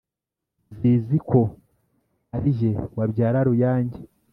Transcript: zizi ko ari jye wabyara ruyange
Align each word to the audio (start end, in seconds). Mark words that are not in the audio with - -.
zizi 0.77 1.17
ko 1.29 1.41
ari 2.35 2.49
jye 2.57 2.71
wabyara 2.97 3.39
ruyange 3.49 3.99